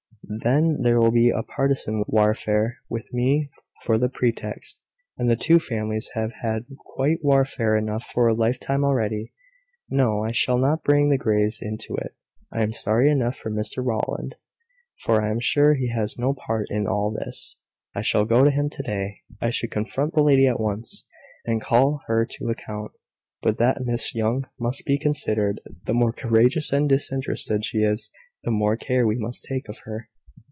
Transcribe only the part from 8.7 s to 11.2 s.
already. No, I shall not bring the